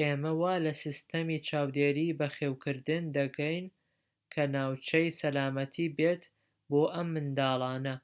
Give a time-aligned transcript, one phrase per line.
[0.00, 3.64] ئێمە وا لە سیستەمی چاودێری بەخێوکردن دەگەین
[4.32, 6.22] کە ناوچەی سەلامەتی بێت
[6.70, 7.96] بۆ ئەم منداڵانە